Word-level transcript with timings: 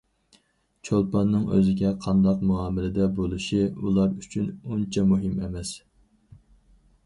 چولپاننىڭ 0.87 1.43
ئۆزىگە 1.57 1.91
قانداق 2.07 2.41
مۇئامىلىدە 2.53 3.07
بولۇشى 3.21 3.61
ئۇلار 3.69 4.19
ئۈچۈن 4.19 4.51
ئۇنچە 4.51 5.07
مۇھىم 5.15 5.41
ئەمەس. 5.45 5.79